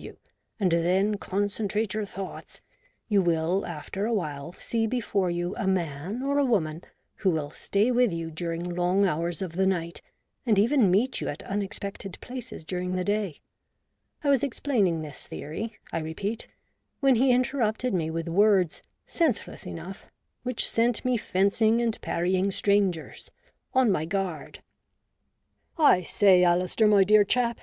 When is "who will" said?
7.16-7.50